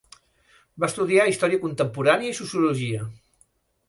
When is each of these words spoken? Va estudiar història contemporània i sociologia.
Va 0.83 0.87
estudiar 0.91 1.25
història 1.31 1.59
contemporània 1.65 2.31
i 2.31 2.39
sociologia. 2.39 3.05